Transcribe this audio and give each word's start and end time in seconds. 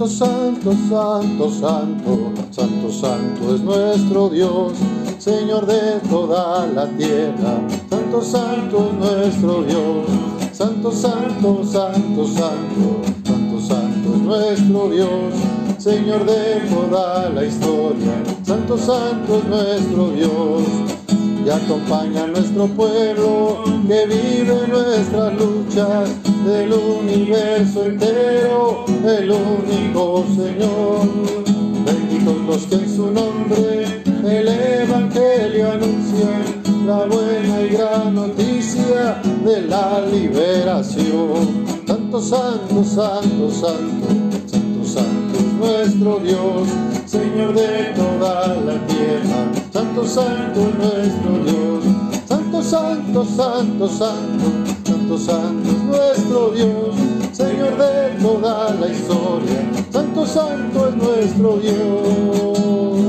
Santo, 0.00 0.08
santo, 0.08 0.72
santo, 1.50 1.50
santo, 1.50 2.32
santo, 2.50 2.90
santo 2.90 3.54
es 3.54 3.60
nuestro 3.60 4.30
Dios, 4.30 4.72
Señor 5.18 5.66
de 5.66 6.00
toda 6.08 6.66
la 6.68 6.86
tierra. 6.96 7.60
Santo, 7.90 8.22
santo 8.22 8.88
es 8.88 8.94
nuestro 8.94 9.62
Dios. 9.62 10.06
Santo, 10.52 10.90
santo, 10.90 11.62
santo, 11.64 12.26
santo, 12.26 13.02
santo, 13.26 13.60
santo 13.60 14.14
es 14.14 14.22
nuestro 14.22 14.88
Dios, 14.88 15.34
Señor 15.76 16.24
de 16.24 16.60
toda 16.70 17.28
la 17.28 17.44
historia. 17.44 18.24
Santo, 18.42 18.78
santo 18.78 19.36
es 19.36 19.44
nuestro 19.44 20.10
Dios 20.12 20.62
y 21.44 21.50
acompaña 21.50 22.24
a 22.24 22.26
nuestro 22.26 22.68
pueblo 22.68 23.64
que 23.86 24.06
vive 24.06 24.66
nuestras 24.66 25.34
luchas 25.34 26.29
del 26.44 26.72
universo 26.72 27.84
entero, 27.84 28.84
el 29.04 29.30
único 29.30 30.24
Señor. 30.34 31.08
Benditos 31.84 32.36
los 32.46 32.66
que 32.66 32.74
en 32.76 32.96
su 32.96 33.10
nombre 33.10 34.02
el 34.24 34.48
Evangelio 34.48 35.72
anuncian 35.72 36.86
la 36.86 37.04
buena 37.06 37.62
y 37.62 37.68
gran 37.70 38.14
noticia 38.14 39.20
de 39.44 39.62
la 39.62 40.00
liberación. 40.06 41.64
Santo, 41.86 42.20
santo, 42.20 42.84
santo, 42.84 43.50
santo, 43.50 44.06
santo, 44.46 44.84
santo 44.84 45.38
es 45.38 45.94
nuestro 45.94 46.18
Dios, 46.20 46.68
Señor 47.06 47.54
de 47.54 47.92
toda 47.94 48.48
la 48.48 48.86
tierra. 48.86 49.52
Santo, 49.72 50.06
santo 50.06 50.60
es 50.60 50.74
nuestro 50.76 51.44
Dios. 51.44 51.84
Santo, 52.28 52.62
santo, 52.62 53.24
santo, 53.24 53.88
santo, 53.88 54.69
santo, 55.18 55.18
santo 55.18 55.70
es 55.70 55.82
nuestro 55.82 56.50
Dios, 56.50 56.94
Señor 57.32 57.76
de 57.78 58.22
toda 58.22 58.74
la 58.74 58.88
historia. 58.88 59.70
Santo, 59.90 60.26
santo 60.26 60.88
es 60.88 60.96
nuestro 60.96 61.56
Dios. 61.56 62.99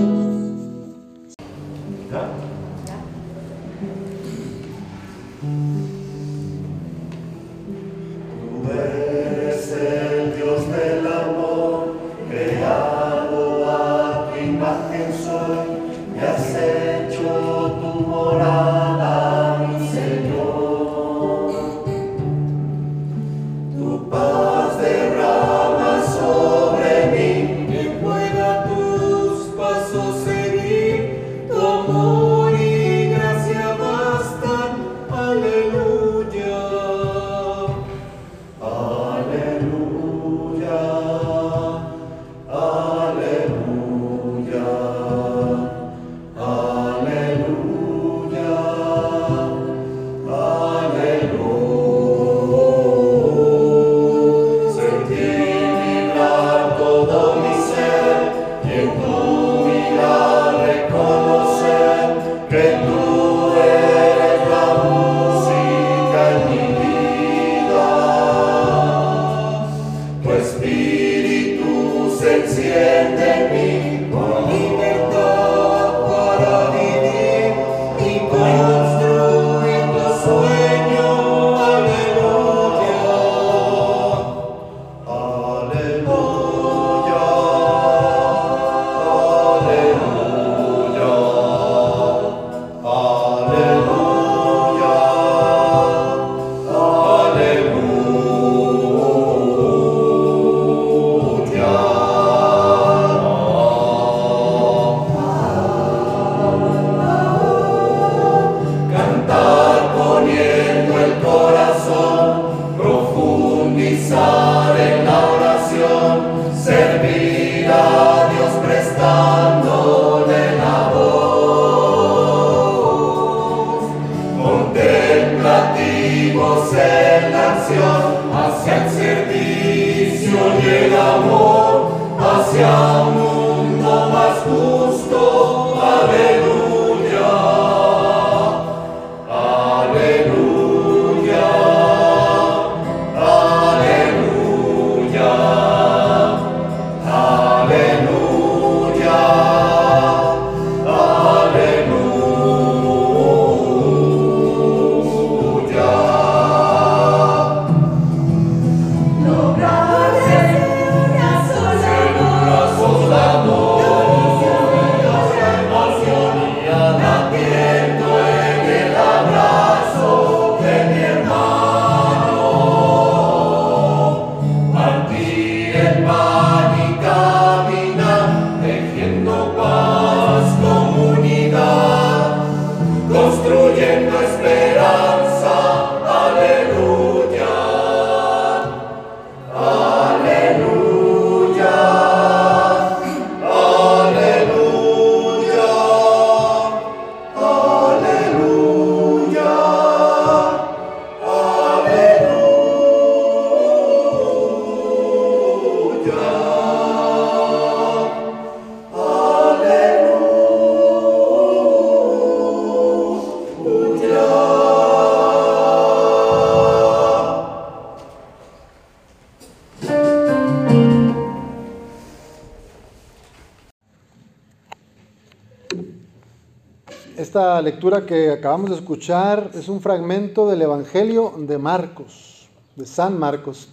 Esta 227.17 227.61
lectura 227.61 228.05
que 228.05 228.29
acabamos 228.31 228.69
de 228.69 228.77
escuchar 228.77 229.51
es 229.53 229.67
un 229.67 229.81
fragmento 229.81 230.49
del 230.49 230.61
Evangelio 230.61 231.33
de 231.37 231.57
Marcos, 231.57 232.47
de 232.77 232.85
San 232.85 233.19
Marcos. 233.19 233.67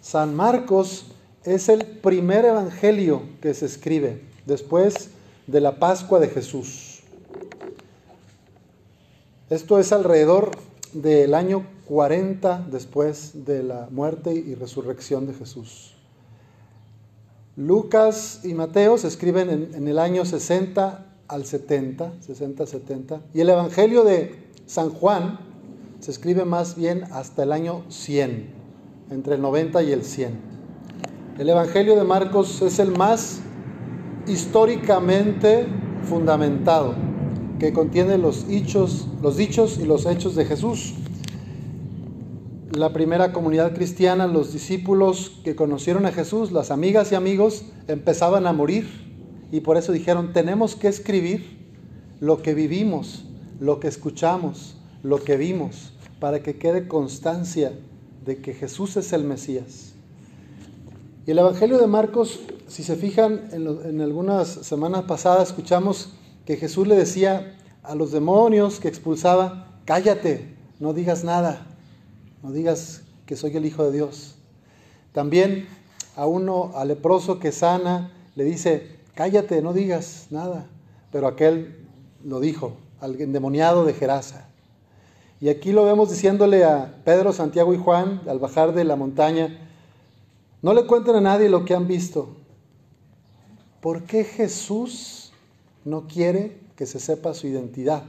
San 0.00 0.34
Marcos 0.36 1.06
es 1.42 1.68
el 1.68 1.84
primer 1.84 2.44
evangelio 2.44 3.22
que 3.42 3.52
se 3.52 3.66
escribe 3.66 4.22
después 4.46 5.10
de 5.48 5.60
la 5.60 5.80
Pascua 5.80 6.20
de 6.20 6.28
Jesús. 6.28 7.00
Esto 9.50 9.80
es 9.80 9.90
alrededor 9.90 10.52
del 10.92 11.34
año 11.34 11.66
40 11.86 12.66
después 12.70 13.44
de 13.44 13.64
la 13.64 13.88
muerte 13.90 14.32
y 14.32 14.54
resurrección 14.54 15.26
de 15.26 15.34
Jesús. 15.34 15.94
Lucas 17.56 18.40
y 18.44 18.54
Mateo 18.54 18.98
se 18.98 19.08
escriben 19.08 19.70
en, 19.74 19.88
el 19.88 19.98
año 19.98 20.24
60 20.24 21.13
al 21.28 21.44
70, 21.44 22.14
60-70, 22.26 23.20
y 23.32 23.40
el 23.40 23.50
Evangelio 23.50 24.04
de 24.04 24.44
San 24.66 24.90
Juan 24.90 25.38
se 26.00 26.10
escribe 26.10 26.44
más 26.44 26.76
bien 26.76 27.04
hasta 27.12 27.44
el 27.44 27.52
año 27.52 27.84
100, 27.88 28.50
entre 29.10 29.36
el 29.36 29.42
90 29.42 29.82
y 29.82 29.92
el 29.92 30.04
100. 30.04 30.38
El 31.38 31.48
Evangelio 31.48 31.96
de 31.96 32.04
Marcos 32.04 32.62
es 32.62 32.78
el 32.78 32.90
más 32.90 33.40
históricamente 34.26 35.66
fundamentado, 36.02 36.94
que 37.58 37.72
contiene 37.72 38.18
los, 38.18 38.46
los 39.22 39.36
dichos 39.36 39.78
y 39.78 39.84
los 39.84 40.06
hechos 40.06 40.34
de 40.34 40.44
Jesús. 40.44 40.94
La 42.72 42.92
primera 42.92 43.32
comunidad 43.32 43.74
cristiana, 43.74 44.26
los 44.26 44.52
discípulos 44.52 45.40
que 45.44 45.54
conocieron 45.54 46.06
a 46.06 46.12
Jesús, 46.12 46.52
las 46.52 46.70
amigas 46.70 47.12
y 47.12 47.14
amigos, 47.14 47.66
empezaban 47.86 48.46
a 48.46 48.52
morir 48.52 49.03
y 49.52 49.60
por 49.60 49.76
eso 49.76 49.92
dijeron, 49.92 50.32
tenemos 50.32 50.76
que 50.76 50.88
escribir 50.88 51.58
lo 52.20 52.42
que 52.42 52.54
vivimos, 52.54 53.24
lo 53.60 53.80
que 53.80 53.88
escuchamos, 53.88 54.76
lo 55.02 55.22
que 55.22 55.36
vimos, 55.36 55.92
para 56.20 56.42
que 56.42 56.56
quede 56.56 56.88
constancia 56.88 57.72
de 58.24 58.38
que 58.38 58.54
Jesús 58.54 58.96
es 58.96 59.12
el 59.12 59.24
Mesías. 59.24 59.92
Y 61.26 61.30
el 61.30 61.38
Evangelio 61.38 61.78
de 61.78 61.86
Marcos, 61.86 62.40
si 62.68 62.82
se 62.82 62.96
fijan, 62.96 63.48
en, 63.52 63.66
en, 63.84 64.00
algunas 64.00 64.48
semanas 64.48 65.04
pasadas 65.04 65.48
escuchamos 65.48 66.14
que 66.44 66.56
Jesús 66.56 66.86
le 66.86 66.96
decía 66.96 67.56
a 67.82 67.94
los 67.94 68.12
demonios 68.12 68.80
que 68.80 68.88
expulsaba, 68.88 69.78
cállate, 69.84 70.54
no 70.80 70.92
digas 70.92 71.24
nada, 71.24 71.66
no 72.42 72.52
digas 72.52 73.02
que 73.26 73.36
soy 73.36 73.56
el 73.56 73.64
Hijo 73.64 73.84
de 73.84 73.92
Dios. 73.92 74.34
También 75.12 75.66
a 76.16 76.26
uno, 76.26 76.72
al 76.74 76.88
leproso 76.88 77.38
que 77.38 77.52
sana, 77.52 78.12
le 78.34 78.44
dice, 78.44 78.93
cállate, 79.14 79.62
no 79.62 79.72
digas 79.72 80.26
nada. 80.30 80.66
Pero 81.10 81.26
aquel 81.26 81.86
lo 82.24 82.40
dijo, 82.40 82.76
al 83.00 83.20
endemoniado 83.20 83.84
de 83.84 83.94
Gerasa. 83.94 84.48
Y 85.40 85.48
aquí 85.48 85.72
lo 85.72 85.84
vemos 85.84 86.10
diciéndole 86.10 86.64
a 86.64 87.02
Pedro, 87.04 87.32
Santiago 87.32 87.74
y 87.74 87.78
Juan, 87.78 88.22
al 88.26 88.38
bajar 88.38 88.72
de 88.72 88.84
la 88.84 88.96
montaña, 88.96 89.58
no 90.62 90.72
le 90.72 90.86
cuenten 90.86 91.16
a 91.16 91.20
nadie 91.20 91.48
lo 91.48 91.64
que 91.64 91.74
han 91.74 91.86
visto. 91.86 92.36
¿Por 93.80 94.04
qué 94.04 94.24
Jesús 94.24 95.32
no 95.84 96.06
quiere 96.06 96.58
que 96.76 96.86
se 96.86 96.98
sepa 96.98 97.34
su 97.34 97.46
identidad? 97.46 98.04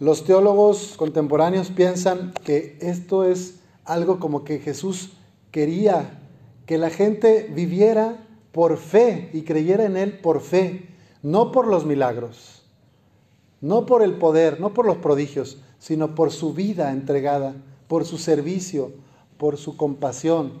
Los 0.00 0.24
teólogos 0.24 0.94
contemporáneos 0.96 1.70
piensan 1.70 2.32
que 2.44 2.76
esto 2.80 3.24
es 3.24 3.60
algo 3.84 4.18
como 4.18 4.44
que 4.44 4.58
Jesús 4.58 5.10
quería 5.50 6.18
que 6.66 6.78
la 6.78 6.90
gente 6.90 7.50
viviera 7.54 8.27
por 8.52 8.76
fe 8.76 9.30
y 9.32 9.42
creyera 9.42 9.84
en 9.84 9.96
Él 9.96 10.18
por 10.20 10.40
fe, 10.40 10.88
no 11.22 11.52
por 11.52 11.66
los 11.66 11.84
milagros, 11.84 12.62
no 13.60 13.86
por 13.86 14.02
el 14.02 14.14
poder, 14.14 14.60
no 14.60 14.74
por 14.74 14.86
los 14.86 14.98
prodigios, 14.98 15.58
sino 15.78 16.14
por 16.14 16.30
su 16.30 16.54
vida 16.54 16.92
entregada, 16.92 17.54
por 17.86 18.04
su 18.04 18.18
servicio, 18.18 18.92
por 19.36 19.56
su 19.56 19.76
compasión, 19.76 20.52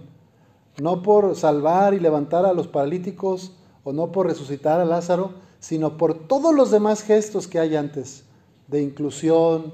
no 0.80 1.02
por 1.02 1.34
salvar 1.36 1.94
y 1.94 2.00
levantar 2.00 2.46
a 2.46 2.52
los 2.52 2.68
paralíticos 2.68 3.52
o 3.84 3.92
no 3.92 4.12
por 4.12 4.26
resucitar 4.26 4.80
a 4.80 4.84
Lázaro, 4.84 5.32
sino 5.60 5.96
por 5.96 6.14
todos 6.14 6.54
los 6.54 6.70
demás 6.70 7.02
gestos 7.02 7.48
que 7.48 7.58
hay 7.58 7.74
antes, 7.74 8.24
de 8.68 8.82
inclusión, 8.82 9.72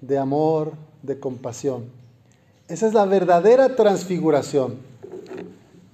de 0.00 0.18
amor, 0.18 0.72
de 1.02 1.18
compasión. 1.18 1.84
Esa 2.68 2.86
es 2.86 2.94
la 2.94 3.04
verdadera 3.04 3.76
transfiguración. 3.76 4.76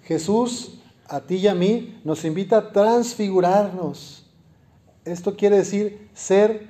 Jesús, 0.03 0.79
a 1.09 1.21
ti 1.21 1.37
y 1.37 1.49
a 1.49 1.55
mí, 1.55 2.01
nos 2.05 2.25
invita 2.25 2.59
a 2.59 2.73
transfigurarnos. 2.73 4.25
Esto 5.05 5.37
quiere 5.37 5.57
decir 5.59 6.09
ser 6.15 6.69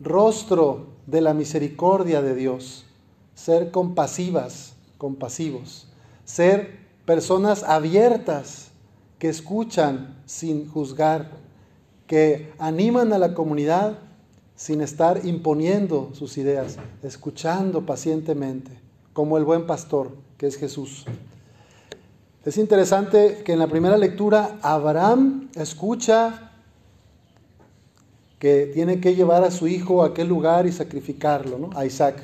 rostro 0.00 0.94
de 1.06 1.20
la 1.20 1.34
misericordia 1.34 2.22
de 2.22 2.34
Dios, 2.34 2.86
ser 3.34 3.70
compasivas, 3.70 4.74
compasivos, 4.98 5.88
ser 6.24 6.78
personas 7.04 7.62
abiertas 7.62 8.70
que 9.18 9.28
escuchan 9.28 10.22
sin 10.26 10.68
juzgar, 10.68 11.30
que 12.06 12.52
animan 12.58 13.12
a 13.12 13.18
la 13.18 13.34
comunidad 13.34 13.98
sin 14.56 14.80
estar 14.80 15.26
imponiendo 15.26 16.10
sus 16.14 16.38
ideas, 16.38 16.76
escuchando 17.02 17.84
pacientemente, 17.86 18.70
como 19.12 19.36
el 19.36 19.44
buen 19.44 19.66
pastor 19.66 20.16
que 20.38 20.46
es 20.46 20.56
Jesús. 20.56 21.06
Es 22.44 22.58
interesante 22.58 23.40
que 23.42 23.54
en 23.54 23.58
la 23.58 23.68
primera 23.68 23.96
lectura 23.96 24.58
Abraham 24.60 25.48
escucha 25.54 26.50
que 28.38 28.66
tiene 28.66 29.00
que 29.00 29.14
llevar 29.14 29.44
a 29.44 29.50
su 29.50 29.66
hijo 29.66 30.02
a 30.02 30.08
aquel 30.08 30.28
lugar 30.28 30.66
y 30.66 30.72
sacrificarlo, 30.72 31.58
¿no? 31.58 31.70
A 31.74 31.86
Isaac. 31.86 32.16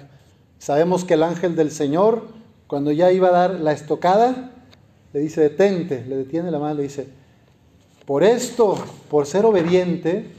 Sabemos 0.58 1.06
que 1.06 1.14
el 1.14 1.22
ángel 1.22 1.56
del 1.56 1.70
Señor, 1.70 2.26
cuando 2.66 2.92
ya 2.92 3.10
iba 3.10 3.28
a 3.28 3.32
dar 3.32 3.60
la 3.60 3.72
estocada, 3.72 4.52
le 5.14 5.20
dice, 5.20 5.40
detente, 5.40 6.04
le 6.06 6.16
detiene 6.16 6.50
la 6.50 6.58
mano, 6.58 6.74
le 6.74 6.82
dice, 6.82 7.08
por 8.04 8.22
esto, 8.22 8.76
por 9.08 9.24
ser 9.24 9.46
obediente, 9.46 10.30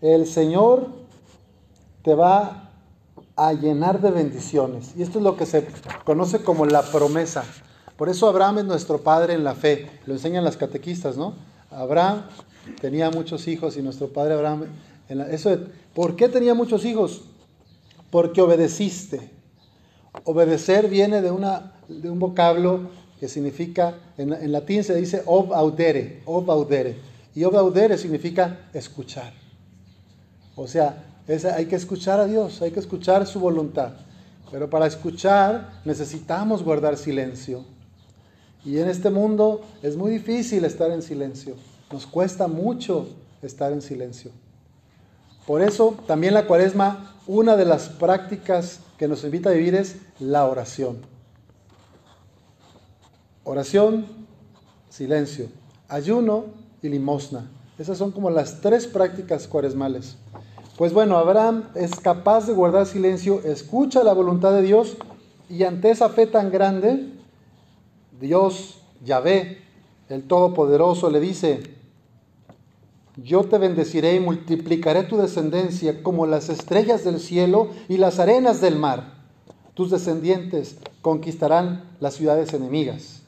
el 0.00 0.26
Señor 0.26 0.88
te 2.02 2.16
va 2.16 2.70
a 3.36 3.52
llenar 3.52 4.00
de 4.00 4.10
bendiciones. 4.10 4.94
Y 4.96 5.02
esto 5.02 5.18
es 5.18 5.24
lo 5.24 5.36
que 5.36 5.46
se 5.46 5.64
conoce 6.04 6.42
como 6.42 6.66
la 6.66 6.82
promesa. 6.82 7.44
Por 8.02 8.08
eso 8.08 8.28
Abraham 8.28 8.58
es 8.58 8.64
nuestro 8.64 8.98
padre 8.98 9.34
en 9.34 9.44
la 9.44 9.54
fe. 9.54 9.88
Lo 10.06 10.14
enseñan 10.14 10.42
las 10.42 10.56
catequistas, 10.56 11.16
¿no? 11.16 11.34
Abraham 11.70 12.22
tenía 12.80 13.10
muchos 13.10 13.46
hijos 13.46 13.76
y 13.76 13.82
nuestro 13.82 14.08
padre 14.08 14.34
Abraham... 14.34 14.64
En 15.08 15.20
eso 15.20 15.56
¿Por 15.94 16.16
qué 16.16 16.28
tenía 16.28 16.52
muchos 16.52 16.84
hijos? 16.84 17.22
Porque 18.10 18.40
obedeciste. 18.42 19.30
Obedecer 20.24 20.88
viene 20.88 21.22
de, 21.22 21.30
un 21.30 22.18
vocablo 22.18 22.90
que 23.20 23.28
significa, 23.28 23.94
en, 24.18 24.50
latín 24.50 24.82
se 24.82 24.96
dice 24.96 25.22
ob 25.24 25.54
audere, 25.54 26.22
ob 26.24 26.50
audere. 26.50 26.96
Y 27.36 27.44
ob 27.44 27.56
audere 27.56 27.96
significa 27.98 28.68
escuchar. 28.72 29.32
O 30.56 30.66
sea, 30.66 31.04
hay 31.54 31.66
que 31.66 31.76
escuchar 31.76 32.18
a 32.18 32.26
Dios, 32.26 32.62
hay 32.62 32.72
que 32.72 32.80
escuchar 32.80 33.28
su 33.28 33.38
voluntad. 33.38 33.92
Pero 34.50 34.68
para 34.68 34.88
escuchar 34.88 35.80
necesitamos 35.84 36.64
guardar 36.64 36.96
silencio. 36.96 37.64
Y 38.64 38.78
en 38.78 38.88
este 38.88 39.10
mundo 39.10 39.62
es 39.82 39.96
muy 39.96 40.12
difícil 40.12 40.64
estar 40.64 40.90
en 40.90 41.02
silencio. 41.02 41.56
Nos 41.92 42.06
cuesta 42.06 42.46
mucho 42.46 43.08
estar 43.42 43.72
en 43.72 43.82
silencio. 43.82 44.30
Por 45.46 45.62
eso 45.62 45.96
también 46.06 46.34
la 46.34 46.46
cuaresma, 46.46 47.16
una 47.26 47.56
de 47.56 47.64
las 47.64 47.88
prácticas 47.88 48.80
que 48.96 49.08
nos 49.08 49.24
invita 49.24 49.50
a 49.50 49.52
vivir 49.52 49.74
es 49.74 49.96
la 50.20 50.46
oración. 50.46 50.98
Oración, 53.44 54.06
silencio, 54.88 55.48
ayuno 55.88 56.44
y 56.80 56.88
limosna. 56.88 57.50
Esas 57.78 57.98
son 57.98 58.12
como 58.12 58.30
las 58.30 58.60
tres 58.60 58.86
prácticas 58.86 59.48
cuaresmales. 59.48 60.16
Pues 60.78 60.92
bueno, 60.92 61.16
Abraham 61.16 61.64
es 61.74 61.98
capaz 61.98 62.46
de 62.46 62.52
guardar 62.52 62.86
silencio, 62.86 63.40
escucha 63.44 64.04
la 64.04 64.12
voluntad 64.12 64.52
de 64.52 64.62
Dios 64.62 64.96
y 65.48 65.64
ante 65.64 65.90
esa 65.90 66.08
fe 66.08 66.26
tan 66.26 66.50
grande, 66.50 67.08
Dios, 68.22 68.78
Yahvé, 69.04 69.58
el 70.08 70.22
Todopoderoso, 70.28 71.10
le 71.10 71.18
dice, 71.18 71.60
yo 73.16 73.42
te 73.42 73.58
bendeciré 73.58 74.14
y 74.14 74.20
multiplicaré 74.20 75.02
tu 75.02 75.16
descendencia 75.16 76.04
como 76.04 76.24
las 76.24 76.48
estrellas 76.48 77.02
del 77.02 77.18
cielo 77.18 77.70
y 77.88 77.96
las 77.96 78.20
arenas 78.20 78.60
del 78.60 78.76
mar. 78.76 79.14
Tus 79.74 79.90
descendientes 79.90 80.76
conquistarán 81.02 81.82
las 81.98 82.14
ciudades 82.14 82.54
enemigas. 82.54 83.22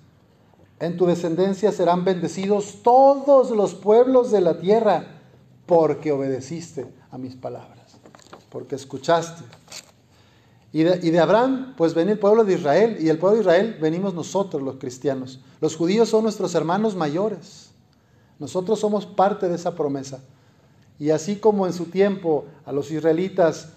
En 0.78 0.96
tu 0.96 1.06
descendencia 1.06 1.72
serán 1.72 2.04
bendecidos 2.04 2.82
todos 2.84 3.50
los 3.50 3.74
pueblos 3.74 4.30
de 4.30 4.42
la 4.42 4.60
tierra, 4.60 5.06
porque 5.66 6.12
obedeciste 6.12 6.86
a 7.10 7.18
mis 7.18 7.34
palabras, 7.34 7.96
porque 8.48 8.76
escuchaste. 8.76 9.42
Y 10.74 10.82
de, 10.82 11.20
Abraham, 11.20 11.74
pues 11.76 11.94
ven 11.94 12.08
el 12.08 12.18
pueblo 12.18 12.42
de 12.42 12.54
Israel, 12.54 12.96
y 12.98 13.08
el 13.08 13.16
pueblo 13.16 13.36
de 13.36 13.42
Israel 13.42 13.78
venimos 13.80 14.12
nosotros 14.12 14.60
los 14.60 14.74
cristianos. 14.74 15.38
Los 15.60 15.76
judíos 15.76 16.08
son 16.08 16.24
nuestros 16.24 16.52
hermanos 16.56 16.96
mayores. 16.96 17.70
Nosotros 18.40 18.80
somos 18.80 19.06
parte 19.06 19.48
de 19.48 19.54
esa 19.54 19.76
promesa. 19.76 20.18
Y 20.98 21.10
así 21.10 21.36
como 21.36 21.68
en 21.68 21.72
su 21.72 21.84
tiempo 21.84 22.46
a 22.64 22.72
los 22.72 22.90
israelitas, 22.90 23.68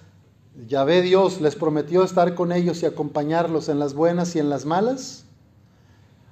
Yahvé 0.68 1.04
Dios 1.04 1.40
les 1.40 1.56
prometió 1.56 2.04
estar 2.04 2.34
con 2.34 2.52
ellos 2.52 2.82
y 2.82 2.88
acompañarlos 2.88 3.70
en 3.70 3.78
las 3.78 3.94
buenas 3.94 4.36
y 4.36 4.40
en 4.40 4.50
las 4.50 4.66
malas, 4.66 5.26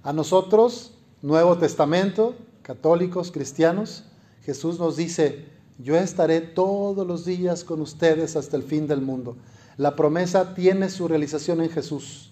A 0.01 0.13
nosotros, 0.13 0.93
Nuevo 1.22 1.60
Testamento, 1.60 2.34
católicos, 2.63 3.31
cristianos, 3.31 4.05
Jesús 4.41 4.79
nos 4.79 4.98
dice, 4.98 5.45
yo 5.77 5.95
estaré 5.95 6.41
todos 6.41 7.05
los 7.05 7.24
días 7.24 7.63
con 7.63 7.81
ustedes 7.81 8.36
hasta 8.36 8.57
el 8.57 8.63
fin 8.63 8.88
del 8.88 9.01
mundo. 9.01 9.36
La 9.77 9.96
promesa 9.96 10.53
tiene 10.53 10.89
su 10.89 11.08
realización 11.08 11.62
en 11.62 11.70
Jesús, 11.70 12.32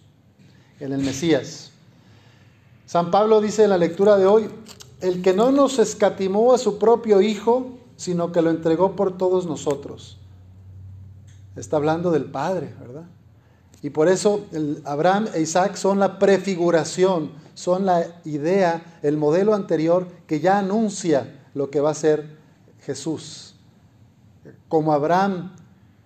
en 0.79 0.93
el 0.93 1.01
Mesías. 1.01 1.71
San 2.85 3.11
Pablo 3.11 3.41
dice 3.41 3.63
en 3.63 3.69
la 3.69 3.77
lectura 3.77 4.17
de 4.17 4.25
hoy, 4.25 4.49
el 5.01 5.21
que 5.21 5.33
no 5.33 5.51
nos 5.51 5.79
escatimó 5.79 6.53
a 6.53 6.57
su 6.57 6.77
propio 6.77 7.21
Hijo, 7.21 7.77
sino 7.97 8.31
que 8.31 8.41
lo 8.41 8.49
entregó 8.49 8.95
por 8.95 9.17
todos 9.17 9.45
nosotros. 9.45 10.17
Está 11.55 11.77
hablando 11.77 12.11
del 12.11 12.25
Padre, 12.25 12.73
¿verdad? 12.79 13.03
Y 13.81 13.89
por 13.89 14.07
eso 14.07 14.45
Abraham 14.85 15.27
e 15.33 15.41
Isaac 15.41 15.75
son 15.75 15.99
la 15.99 16.17
prefiguración, 16.17 17.31
son 17.53 17.85
la 17.85 18.21
idea, 18.23 18.99
el 19.03 19.17
modelo 19.17 19.53
anterior 19.53 20.07
que 20.25 20.39
ya 20.39 20.57
anuncia 20.57 21.41
lo 21.53 21.69
que 21.69 21.81
va 21.81 21.91
a 21.91 21.95
ser 21.95 22.37
Jesús. 22.85 23.55
Como 24.69 24.93
Abraham 24.93 25.53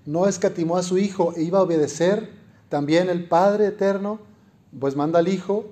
no 0.07 0.25
escatimó 0.25 0.77
a 0.77 0.83
su 0.83 0.97
hijo 0.97 1.33
e 1.35 1.43
iba 1.43 1.59
a 1.59 1.63
obedecer, 1.63 2.31
también 2.69 3.09
el 3.09 3.27
Padre 3.27 3.67
eterno, 3.67 4.19
pues 4.79 4.95
manda 4.95 5.19
al 5.19 5.27
Hijo 5.27 5.65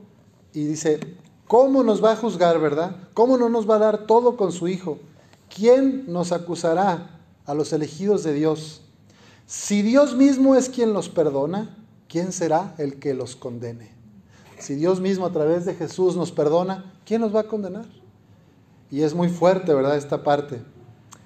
y 0.54 0.66
dice, 0.66 1.00
¿cómo 1.48 1.84
nos 1.84 2.04
va 2.04 2.12
a 2.12 2.16
juzgar, 2.18 2.60
verdad? 2.60 2.98
¿Cómo 3.14 3.38
no 3.38 3.50
nos 3.50 3.68
va 3.68 3.76
a 3.76 3.80
dar 3.80 4.06
todo 4.06 4.36
con 4.36 4.52
su 4.52 4.68
Hijo? 4.68 5.00
¿Quién 5.54 6.04
nos 6.12 6.34
acusará 6.34 7.22
a 7.46 7.54
los 7.54 7.72
elegidos 7.72 8.24
de 8.24 8.34
Dios? 8.34 8.82
Si 9.46 9.82
Dios 9.82 10.16
mismo 10.16 10.56
es 10.56 10.70
quien 10.70 10.92
los 10.92 11.08
perdona, 11.08 11.78
¿quién 12.10 12.34
será 12.34 12.76
el 12.78 13.00
que 13.00 13.14
los 13.14 13.38
condene? 13.38 13.94
Si 14.60 14.76
Dios 14.76 15.00
mismo 15.00 15.26
a 15.26 15.32
través 15.32 15.66
de 15.66 15.76
Jesús 15.76 16.18
nos 16.18 16.34
perdona, 16.34 16.94
¿quién 17.06 17.22
nos 17.22 17.34
va 17.34 17.42
a 17.42 17.48
condenar? 17.48 17.86
Y 18.92 19.02
es 19.04 19.14
muy 19.14 19.30
fuerte, 19.30 19.74
¿verdad? 19.74 19.96
Esta 19.96 20.24
parte. 20.24 20.62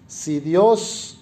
Si 0.08 0.40
Dios, 0.40 1.19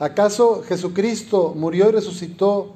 ¿acaso 0.00 0.62
Jesucristo 0.66 1.54
murió 1.56 1.88
y 1.88 1.92
resucitó? 1.92 2.74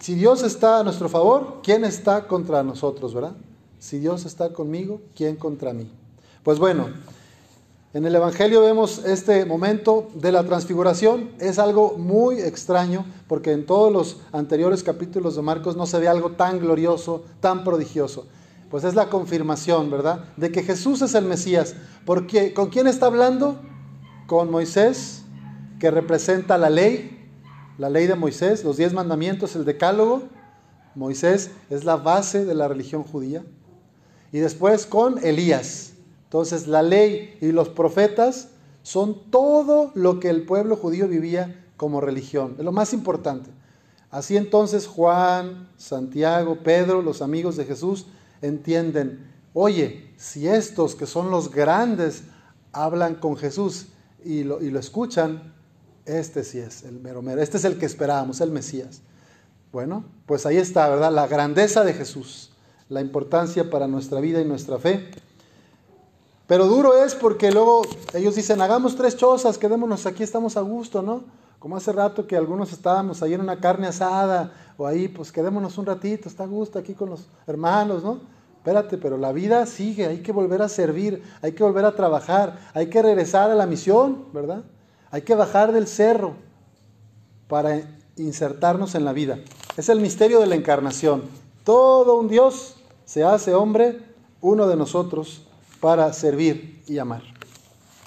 Si 0.00 0.16
Dios 0.16 0.42
está 0.42 0.80
a 0.80 0.82
nuestro 0.82 1.08
favor, 1.08 1.60
¿quién 1.62 1.84
está 1.84 2.26
contra 2.26 2.64
nosotros, 2.64 3.14
verdad? 3.14 3.36
Si 3.78 4.00
Dios 4.00 4.26
está 4.26 4.52
conmigo, 4.52 5.00
¿quién 5.14 5.36
contra 5.36 5.72
mí? 5.72 5.88
Pues 6.42 6.58
bueno, 6.58 6.88
en 7.94 8.04
el 8.04 8.16
Evangelio 8.16 8.60
vemos 8.60 8.98
este 9.04 9.44
momento 9.44 10.08
de 10.14 10.32
la 10.32 10.42
transfiguración. 10.42 11.30
Es 11.38 11.60
algo 11.60 11.96
muy 11.96 12.40
extraño 12.40 13.06
porque 13.28 13.52
en 13.52 13.66
todos 13.66 13.92
los 13.92 14.16
anteriores 14.32 14.82
capítulos 14.82 15.36
de 15.36 15.42
Marcos 15.42 15.76
no 15.76 15.86
se 15.86 16.00
ve 16.00 16.08
algo 16.08 16.32
tan 16.32 16.58
glorioso, 16.58 17.22
tan 17.38 17.62
prodigioso. 17.62 18.26
Pues 18.68 18.82
es 18.82 18.96
la 18.96 19.08
confirmación, 19.08 19.90
¿verdad? 19.90 20.24
De 20.36 20.50
que 20.50 20.64
Jesús 20.64 21.02
es 21.02 21.14
el 21.14 21.24
Mesías. 21.24 21.76
Porque 22.04 22.52
¿con 22.52 22.68
quién 22.68 22.88
está 22.88 23.06
hablando? 23.06 23.60
Con 24.26 24.50
Moisés, 24.50 25.23
que 25.84 25.90
representa 25.90 26.56
la 26.56 26.70
ley, 26.70 27.28
la 27.76 27.90
ley 27.90 28.06
de 28.06 28.14
Moisés, 28.14 28.64
los 28.64 28.78
diez 28.78 28.94
mandamientos, 28.94 29.54
el 29.54 29.66
decálogo. 29.66 30.22
Moisés 30.94 31.50
es 31.68 31.84
la 31.84 31.96
base 31.96 32.46
de 32.46 32.54
la 32.54 32.68
religión 32.68 33.02
judía. 33.02 33.44
Y 34.32 34.38
después 34.38 34.86
con 34.86 35.22
Elías, 35.22 35.92
entonces 36.22 36.68
la 36.68 36.80
ley 36.80 37.36
y 37.42 37.52
los 37.52 37.68
profetas 37.68 38.48
son 38.82 39.30
todo 39.30 39.90
lo 39.92 40.20
que 40.20 40.30
el 40.30 40.46
pueblo 40.46 40.76
judío 40.76 41.06
vivía 41.06 41.62
como 41.76 42.00
religión. 42.00 42.54
Es 42.56 42.64
lo 42.64 42.72
más 42.72 42.94
importante. 42.94 43.50
Así 44.10 44.38
entonces 44.38 44.86
Juan, 44.86 45.68
Santiago, 45.76 46.60
Pedro, 46.64 47.02
los 47.02 47.20
amigos 47.20 47.56
de 47.56 47.66
Jesús 47.66 48.06
entienden, 48.40 49.30
oye, 49.52 50.14
si 50.16 50.48
estos 50.48 50.94
que 50.94 51.04
son 51.04 51.30
los 51.30 51.50
grandes 51.50 52.22
hablan 52.72 53.16
con 53.16 53.36
Jesús 53.36 53.88
y 54.24 54.44
lo, 54.44 54.62
y 54.62 54.70
lo 54.70 54.80
escuchan, 54.80 55.52
este 56.06 56.44
sí 56.44 56.58
es 56.58 56.82
el 56.84 57.00
mero 57.00 57.22
mero, 57.22 57.40
este 57.40 57.56
es 57.56 57.64
el 57.64 57.78
que 57.78 57.86
esperábamos, 57.86 58.40
el 58.40 58.50
Mesías. 58.50 59.00
Bueno, 59.72 60.04
pues 60.26 60.46
ahí 60.46 60.56
está, 60.56 60.88
¿verdad? 60.88 61.12
La 61.12 61.26
grandeza 61.26 61.82
de 61.82 61.94
Jesús, 61.94 62.52
la 62.88 63.00
importancia 63.00 63.70
para 63.70 63.88
nuestra 63.88 64.20
vida 64.20 64.40
y 64.40 64.44
nuestra 64.44 64.78
fe. 64.78 65.10
Pero 66.46 66.66
duro 66.66 67.02
es 67.02 67.14
porque 67.14 67.50
luego 67.50 67.82
ellos 68.12 68.34
dicen, 68.34 68.60
hagamos 68.60 68.96
tres 68.96 69.16
chozas, 69.16 69.56
quedémonos 69.56 70.04
aquí, 70.06 70.22
estamos 70.22 70.56
a 70.56 70.60
gusto, 70.60 71.02
¿no? 71.02 71.24
Como 71.58 71.76
hace 71.76 71.90
rato 71.90 72.26
que 72.26 72.36
algunos 72.36 72.72
estábamos 72.72 73.22
ahí 73.22 73.32
en 73.32 73.40
una 73.40 73.58
carne 73.58 73.86
asada 73.86 74.52
o 74.76 74.86
ahí, 74.86 75.08
pues 75.08 75.32
quedémonos 75.32 75.78
un 75.78 75.86
ratito, 75.86 76.28
está 76.28 76.44
a 76.44 76.46
gusto 76.46 76.78
aquí 76.78 76.92
con 76.92 77.08
los 77.08 77.26
hermanos, 77.46 78.04
¿no? 78.04 78.20
Espérate, 78.58 78.98
pero 78.98 79.16
la 79.16 79.32
vida 79.32 79.64
sigue, 79.66 80.06
hay 80.06 80.18
que 80.18 80.32
volver 80.32 80.60
a 80.62 80.68
servir, 80.68 81.22
hay 81.40 81.52
que 81.52 81.62
volver 81.62 81.84
a 81.84 81.94
trabajar, 81.96 82.58
hay 82.74 82.88
que 82.88 83.02
regresar 83.02 83.50
a 83.50 83.54
la 83.54 83.66
misión, 83.66 84.26
¿verdad? 84.32 84.64
Hay 85.14 85.22
que 85.22 85.36
bajar 85.36 85.72
del 85.72 85.86
cerro 85.86 86.34
para 87.46 87.82
insertarnos 88.16 88.96
en 88.96 89.04
la 89.04 89.12
vida. 89.12 89.38
Es 89.76 89.88
el 89.88 90.00
misterio 90.00 90.40
de 90.40 90.48
la 90.48 90.56
encarnación. 90.56 91.22
Todo 91.62 92.18
un 92.18 92.26
Dios 92.26 92.74
se 93.04 93.22
hace 93.22 93.54
hombre, 93.54 94.00
uno 94.40 94.66
de 94.66 94.74
nosotros, 94.74 95.46
para 95.78 96.12
servir 96.12 96.82
y 96.88 96.98
amar. 96.98 97.22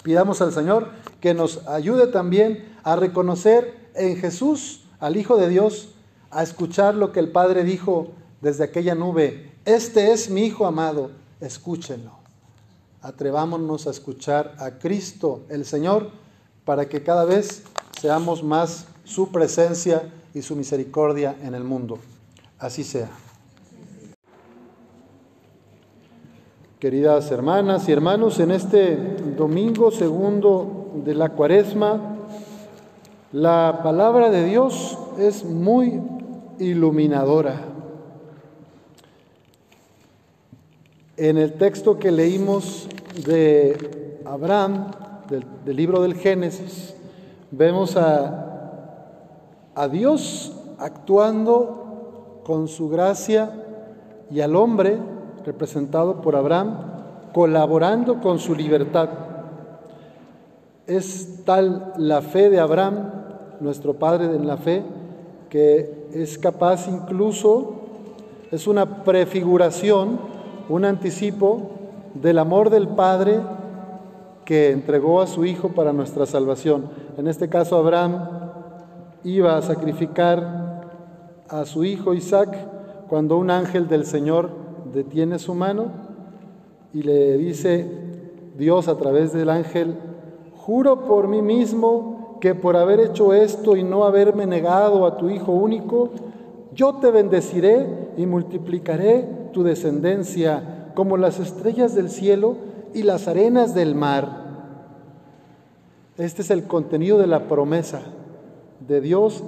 Pidamos 0.03 0.41
al 0.41 0.51
Señor 0.51 0.89
que 1.21 1.33
nos 1.33 1.65
ayude 1.69 2.07
también 2.07 2.77
a 2.83 2.97
reconocer 2.97 3.89
en 3.95 4.17
Jesús 4.17 4.83
al 4.99 5.15
Hijo 5.15 5.37
de 5.37 5.47
Dios, 5.47 5.93
a 6.29 6.43
escuchar 6.43 6.93
lo 6.93 7.13
que 7.13 7.21
el 7.21 7.31
Padre 7.31 7.63
dijo 7.63 8.09
desde 8.41 8.65
aquella 8.65 8.95
nube. 8.95 9.53
Este 9.63 10.11
es 10.11 10.29
mi 10.29 10.41
Hijo 10.41 10.65
amado, 10.65 11.11
escúchenlo. 11.39 12.11
Atrevámonos 13.01 13.87
a 13.87 13.91
escuchar 13.91 14.55
a 14.59 14.71
Cristo 14.71 15.45
el 15.47 15.63
Señor 15.63 16.26
para 16.67 16.89
que 16.89 17.01
cada 17.01 17.23
vez 17.23 17.63
seamos 17.97 18.43
más 18.43 18.87
su 19.05 19.31
presencia 19.31 20.03
y 20.33 20.41
su 20.41 20.53
misericordia 20.53 21.33
en 21.41 21.55
el 21.55 21.63
mundo. 21.63 21.97
Así 22.59 22.83
sea. 22.83 23.09
Queridas 26.77 27.31
hermanas 27.31 27.87
y 27.87 27.93
hermanos, 27.93 28.41
en 28.41 28.51
este 28.51 28.97
domingo 29.37 29.91
segundo 29.91 30.91
de 31.05 31.15
la 31.15 31.29
cuaresma, 31.29 32.17
la 33.31 33.79
palabra 33.81 34.29
de 34.29 34.43
Dios 34.43 34.97
es 35.17 35.45
muy 35.45 36.01
iluminadora. 36.59 37.61
En 41.15 41.37
el 41.37 41.53
texto 41.53 41.97
que 41.97 42.11
leímos 42.11 42.89
de 43.25 44.19
Abraham, 44.25 44.91
del, 45.29 45.75
libro 45.75 46.01
del 46.01 46.15
Génesis, 46.15 46.95
vemos 47.51 47.97
a, 47.97 48.45
a 49.75 49.87
Dios 49.87 50.53
actuando 50.79 52.41
con 52.45 52.67
su 52.67 52.89
gracia 52.89 53.51
y 54.31 54.41
al 54.41 54.55
hombre 54.55 54.97
representado 55.45 56.21
por 56.21 56.35
Abraham, 56.35 56.77
colaborando 57.33 58.21
con 58.21 58.39
su 58.39 58.55
libertad. 58.55 59.09
Es 60.85 61.43
tal 61.45 61.93
la 61.97 62.21
fe 62.21 62.49
de 62.49 62.59
Abraham, 62.59 63.11
nuestro 63.59 63.93
Padre 63.93 64.25
en 64.25 64.47
la 64.47 64.57
fe, 64.57 64.83
que 65.49 66.07
es 66.13 66.37
capaz 66.37 66.87
incluso, 66.87 67.73
es 68.51 68.67
una 68.67 69.03
prefiguración, 69.03 70.19
un 70.69 70.85
anticipo 70.85 71.71
del 72.13 72.39
amor 72.39 72.69
del 72.69 72.87
Padre 72.87 73.41
que 74.47 74.71
entregó 74.71 75.19
a 75.19 75.27
su 75.27 75.43
Hijo 75.43 75.73
para 75.73 75.91
nuestra 75.91 76.25
salvación. 76.25 76.85
En 77.17 77.27
este 77.27 77.49
caso, 77.49 77.75
Abraham 77.75 78.29
iba 79.25 79.57
a 79.57 79.61
sacrificar 79.61 81.43
a 81.49 81.65
su 81.65 81.83
hijo 81.83 82.13
Isaac 82.13 82.55
cuando 83.09 83.37
un 83.37 83.51
ángel 83.51 83.89
del 83.89 84.05
Señor 84.05 84.49
detiene 84.93 85.37
su 85.37 85.53
mano 85.53 85.87
y 86.93 87.03
le 87.03 87.37
dice 87.37 87.91
Dios 88.57 88.87
a 88.87 88.97
través 88.97 89.33
del 89.33 89.49
ángel, 89.49 89.97
juro 90.55 91.03
por 91.03 91.27
mí 91.27 91.41
mismo 91.41 92.37
que 92.39 92.55
por 92.55 92.77
haber 92.77 93.01
hecho 93.01 93.33
esto 93.33 93.75
y 93.75 93.83
no 93.83 94.05
haberme 94.05 94.45
negado 94.45 95.05
a 95.05 95.17
tu 95.17 95.29
Hijo 95.29 95.51
único, 95.51 96.11
yo 96.73 96.95
te 96.95 97.11
bendeciré 97.11 97.85
y 98.15 98.25
multiplicaré 98.25 99.27
tu 99.51 99.63
descendencia 99.63 100.93
como 100.95 101.17
las 101.17 101.37
estrellas 101.37 101.95
del 101.95 102.09
cielo 102.09 102.66
y 102.93 103.03
las 103.03 103.27
arenas 103.27 103.73
del 103.73 103.95
mar. 103.95 104.45
Este 106.17 106.41
es 106.41 106.49
el 106.49 106.63
contenido 106.63 107.17
de 107.17 107.27
la 107.27 107.47
promesa 107.47 108.01
de 108.87 109.01
Dios 109.01 109.43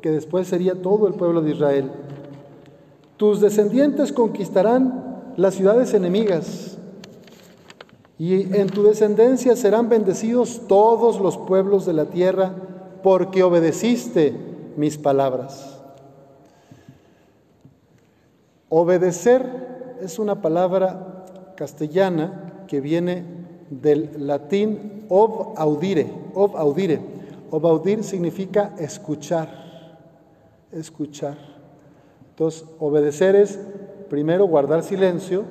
que 0.00 0.10
después 0.10 0.46
sería 0.46 0.80
todo 0.80 1.08
el 1.08 1.14
pueblo 1.14 1.42
de 1.42 1.50
Israel. 1.50 1.90
Tus 3.16 3.40
descendientes 3.40 4.12
conquistarán 4.12 5.32
las 5.36 5.54
ciudades 5.54 5.92
enemigas 5.94 6.78
y 8.18 8.56
en 8.56 8.68
tu 8.68 8.82
descendencia 8.82 9.56
serán 9.56 9.88
bendecidos 9.88 10.62
todos 10.68 11.20
los 11.20 11.36
pueblos 11.36 11.86
de 11.86 11.92
la 11.92 12.06
tierra 12.06 12.52
porque 13.02 13.42
obedeciste 13.42 14.34
mis 14.76 14.98
palabras. 14.98 15.78
Obedecer 18.68 19.96
es 20.00 20.18
una 20.18 20.42
palabra 20.42 21.24
castellana 21.56 22.47
que 22.68 22.80
viene 22.80 23.24
del 23.70 24.26
latín 24.26 25.06
ob 25.08 25.58
audire, 25.58 26.06
ob 26.34 26.56
audire. 26.56 27.18
Ob 27.50 27.66
audir 27.66 28.04
significa 28.04 28.74
escuchar, 28.78 29.48
escuchar. 30.70 31.36
Entonces, 32.30 32.64
obedecer 32.78 33.34
es 33.36 33.58
primero 34.10 34.46
guardar 34.46 34.82
silencio 34.82 35.44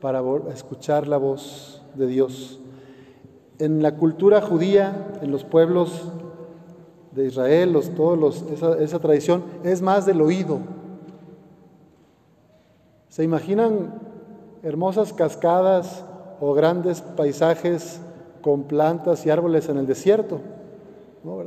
para 0.00 0.22
escuchar 0.52 1.06
la 1.06 1.18
voz 1.18 1.82
de 1.94 2.06
Dios. 2.06 2.60
En 3.58 3.82
la 3.82 3.96
cultura 3.96 4.40
judía, 4.40 5.18
en 5.20 5.30
los 5.30 5.44
pueblos 5.44 6.08
de 7.12 7.26
Israel, 7.26 7.72
los, 7.74 7.90
todos 7.90 8.18
los, 8.18 8.42
esa, 8.50 8.78
esa 8.78 8.98
tradición 8.98 9.44
es 9.62 9.82
más 9.82 10.06
del 10.06 10.22
oído. 10.22 10.60
¿Se 13.08 13.22
imaginan 13.22 14.00
hermosas 14.62 15.12
cascadas 15.12 16.06
o 16.44 16.54
grandes 16.54 17.00
paisajes 17.00 18.00
con 18.40 18.64
plantas 18.64 19.24
y 19.24 19.30
árboles 19.30 19.68
en 19.68 19.76
el 19.76 19.86
desierto? 19.86 20.40
¿No, 21.22 21.38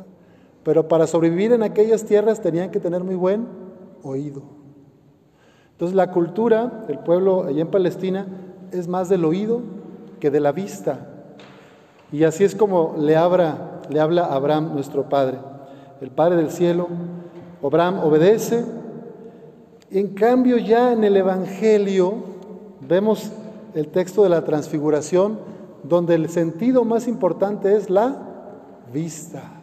Pero 0.63 0.88
para 0.88 1.05
sobrevivir 1.05 1.51
en 1.51 1.63
aquellas 1.63 2.05
tierras 2.05 2.41
tenían 2.41 2.71
que 2.71 2.79
tener 2.79 3.03
muy 3.03 3.15
buen 3.15 3.45
oído. 4.03 4.41
Entonces 5.73 5.97
la 5.97 6.12
cultura 6.12 6.86
del 6.88 6.99
pueblo 6.99 7.43
allá 7.43 7.62
en 7.62 7.67
Palestina 7.67 8.25
es 8.71 8.88
más 8.88 9.10
del 9.10 9.25
oído 9.25 9.60
que 10.21 10.31
de 10.31 10.39
la 10.39 10.53
vista. 10.53 11.10
Y 12.13 12.23
así 12.23 12.45
es 12.45 12.55
como 12.55 12.95
le, 12.97 13.17
habla, 13.17 13.81
le 13.89 13.99
habla 13.99 14.27
Abraham, 14.27 14.75
nuestro 14.75 15.10
Padre, 15.10 15.39
el 15.99 16.10
Padre 16.10 16.38
del 16.38 16.51
cielo. 16.51 16.88
Abraham 17.62 17.99
obedece. 18.01 18.63
En 19.91 20.13
cambio 20.13 20.58
ya 20.58 20.93
en 20.93 21.03
el 21.03 21.17
Evangelio 21.17 22.13
vemos 22.79 23.29
el 23.75 23.89
texto 23.89 24.23
de 24.23 24.29
la 24.29 24.43
transfiguración, 24.43 25.38
donde 25.83 26.15
el 26.15 26.29
sentido 26.29 26.83
más 26.85 27.07
importante 27.07 27.75
es 27.75 27.89
la 27.89 28.17
vista. 28.91 29.61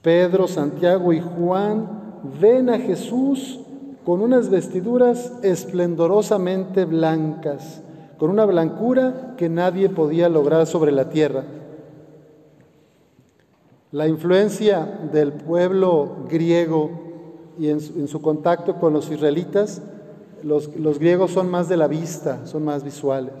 Pedro, 0.00 0.46
Santiago 0.48 1.12
y 1.12 1.20
Juan 1.20 2.20
ven 2.40 2.70
a 2.70 2.78
Jesús 2.78 3.60
con 4.04 4.20
unas 4.20 4.50
vestiduras 4.50 5.32
esplendorosamente 5.42 6.84
blancas, 6.84 7.82
con 8.18 8.30
una 8.30 8.44
blancura 8.44 9.34
que 9.36 9.48
nadie 9.48 9.88
podía 9.88 10.28
lograr 10.28 10.66
sobre 10.66 10.92
la 10.92 11.08
tierra. 11.08 11.44
La 13.90 14.06
influencia 14.06 15.08
del 15.12 15.32
pueblo 15.32 16.26
griego 16.28 16.90
y 17.58 17.68
en 17.68 18.08
su, 18.08 18.20
contacto 18.20 18.76
con 18.76 18.92
los 18.92 19.10
israelitas, 19.10 19.80
los, 20.44 20.76
los 20.76 20.98
griegos 20.98 21.30
son 21.32 21.50
más 21.50 21.68
de 21.68 21.76
la 21.76 21.88
vista, 21.88 22.46
son 22.46 22.64
más 22.64 22.84
visuales. 22.84 23.32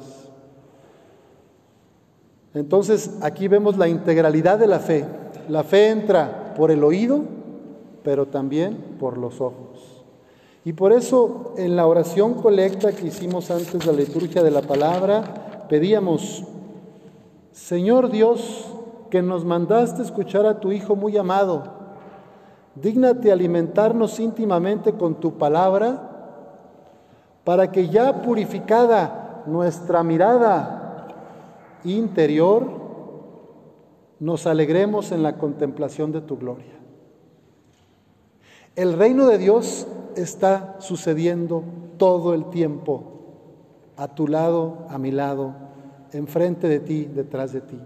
Entonces 2.54 3.18
aquí 3.20 3.48
vemos 3.48 3.76
la 3.76 3.88
integralidad 3.88 4.58
de 4.58 4.66
la 4.66 4.78
fe. 4.78 5.04
La 5.48 5.64
fe 5.64 5.90
entra 5.90 6.54
por 6.56 6.70
el 6.70 6.82
oído, 6.84 7.22
pero 8.02 8.26
también 8.26 8.96
por 8.98 9.18
los 9.18 9.40
ojos. 9.40 10.04
Y 10.64 10.72
por 10.72 10.92
eso 10.92 11.52
en 11.58 11.76
la 11.76 11.86
oración 11.86 12.34
colecta 12.34 12.92
que 12.92 13.08
hicimos 13.08 13.50
antes 13.50 13.80
de 13.80 13.86
la 13.86 13.92
liturgia 13.92 14.42
de 14.42 14.50
la 14.50 14.62
palabra, 14.62 15.66
pedíamos, 15.68 16.44
Señor 17.52 18.10
Dios, 18.10 18.66
que 19.10 19.20
nos 19.20 19.44
mandaste 19.44 20.02
escuchar 20.02 20.46
a 20.46 20.60
tu 20.60 20.72
Hijo 20.72 20.96
muy 20.96 21.16
amado, 21.18 21.64
dígnate 22.74 23.30
alimentarnos 23.30 24.18
íntimamente 24.18 24.92
con 24.94 25.16
tu 25.16 25.34
palabra, 25.34 26.13
para 27.44 27.70
que 27.70 27.88
ya 27.88 28.22
purificada 28.22 29.42
nuestra 29.46 30.02
mirada 30.02 31.08
interior, 31.84 32.66
nos 34.18 34.46
alegremos 34.46 35.12
en 35.12 35.22
la 35.22 35.36
contemplación 35.36 36.12
de 36.12 36.22
tu 36.22 36.38
gloria. 36.38 36.72
El 38.74 38.94
reino 38.94 39.26
de 39.26 39.38
Dios 39.38 39.86
está 40.16 40.76
sucediendo 40.80 41.62
todo 41.98 42.34
el 42.34 42.46
tiempo, 42.46 43.10
a 43.96 44.08
tu 44.08 44.26
lado, 44.26 44.86
a 44.88 44.98
mi 44.98 45.10
lado, 45.10 45.54
enfrente 46.12 46.68
de 46.68 46.80
ti, 46.80 47.04
detrás 47.04 47.52
de 47.52 47.60
ti. 47.60 47.78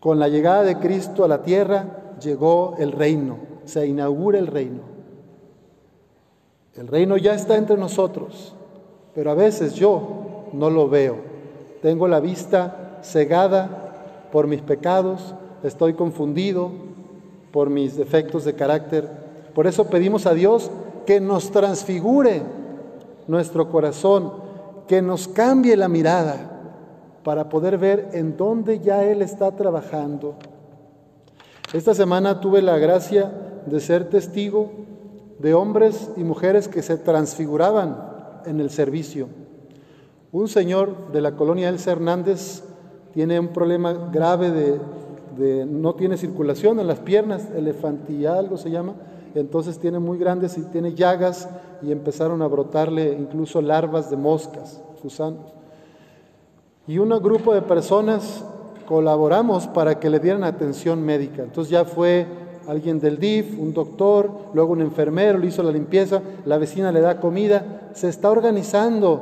Con 0.00 0.18
la 0.18 0.28
llegada 0.28 0.62
de 0.62 0.78
Cristo 0.78 1.24
a 1.24 1.28
la 1.28 1.42
tierra 1.42 2.16
llegó 2.20 2.74
el 2.78 2.92
reino, 2.92 3.38
se 3.64 3.86
inaugura 3.86 4.38
el 4.38 4.46
reino. 4.46 4.97
El 6.78 6.86
reino 6.86 7.16
ya 7.16 7.34
está 7.34 7.56
entre 7.56 7.76
nosotros, 7.76 8.54
pero 9.12 9.32
a 9.32 9.34
veces 9.34 9.74
yo 9.74 10.46
no 10.52 10.70
lo 10.70 10.88
veo. 10.88 11.16
Tengo 11.82 12.06
la 12.06 12.20
vista 12.20 13.00
cegada 13.02 14.28
por 14.30 14.46
mis 14.46 14.60
pecados, 14.62 15.34
estoy 15.64 15.94
confundido 15.94 16.70
por 17.50 17.68
mis 17.68 17.96
defectos 17.96 18.44
de 18.44 18.54
carácter. 18.54 19.08
Por 19.56 19.66
eso 19.66 19.88
pedimos 19.88 20.26
a 20.26 20.34
Dios 20.34 20.70
que 21.04 21.20
nos 21.20 21.50
transfigure 21.50 22.42
nuestro 23.26 23.70
corazón, 23.70 24.34
que 24.86 25.02
nos 25.02 25.26
cambie 25.26 25.76
la 25.76 25.88
mirada 25.88 26.60
para 27.24 27.48
poder 27.48 27.76
ver 27.78 28.10
en 28.12 28.36
dónde 28.36 28.78
ya 28.78 29.02
Él 29.02 29.22
está 29.22 29.50
trabajando. 29.50 30.36
Esta 31.72 31.92
semana 31.92 32.40
tuve 32.40 32.62
la 32.62 32.78
gracia 32.78 33.32
de 33.66 33.80
ser 33.80 34.08
testigo 34.08 34.70
de 35.38 35.54
hombres 35.54 36.10
y 36.16 36.24
mujeres 36.24 36.68
que 36.68 36.82
se 36.82 36.96
transfiguraban 36.96 37.96
en 38.44 38.60
el 38.60 38.70
servicio. 38.70 39.28
Un 40.32 40.48
señor 40.48 41.12
de 41.12 41.20
la 41.20 41.36
colonia 41.36 41.68
Elsa 41.68 41.92
Hernández 41.92 42.62
tiene 43.12 43.40
un 43.40 43.48
problema 43.48 43.92
grave 44.12 44.50
de, 44.50 45.66
no 45.66 45.94
tiene 45.94 46.16
circulación 46.16 46.80
en 46.80 46.86
las 46.86 46.98
piernas, 46.98 47.48
elefantía 47.54 48.34
algo 48.34 48.56
se 48.56 48.70
llama, 48.70 48.94
entonces 49.34 49.78
tiene 49.78 49.98
muy 49.98 50.18
grandes 50.18 50.58
y 50.58 50.62
tiene 50.62 50.94
llagas 50.94 51.48
y 51.80 51.92
empezaron 51.92 52.42
a 52.42 52.46
brotarle 52.46 53.12
incluso 53.12 53.62
larvas 53.62 54.10
de 54.10 54.16
moscas, 54.16 54.82
gusanos. 55.02 55.54
Y 56.86 56.98
un 56.98 57.10
grupo 57.22 57.54
de 57.54 57.62
personas 57.62 58.44
colaboramos 58.86 59.66
para 59.68 60.00
que 60.00 60.10
le 60.10 60.18
dieran 60.18 60.44
atención 60.44 61.02
médica. 61.02 61.42
Entonces 61.42 61.70
ya 61.70 61.84
fue 61.84 62.26
alguien 62.68 63.00
del 63.00 63.18
DIF, 63.18 63.58
un 63.58 63.72
doctor, 63.72 64.30
luego 64.54 64.72
un 64.72 64.82
enfermero, 64.82 65.38
le 65.38 65.48
hizo 65.48 65.62
la 65.62 65.72
limpieza, 65.72 66.22
la 66.44 66.58
vecina 66.58 66.92
le 66.92 67.00
da 67.00 67.18
comida. 67.18 67.90
Se 67.94 68.08
está 68.08 68.30
organizando 68.30 69.20